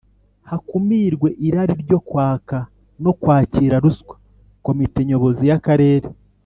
hakumirwe 0.49 1.27
irari 1.47 1.73
ryo 1.83 1.99
kwaka 2.07 2.57
no 3.03 3.11
kwakira 3.21 3.75
ruswa 3.85 4.15
Komite 4.65 4.99
Nyobozi 5.07 5.43
y 5.49 5.55
Akarere 5.59 6.07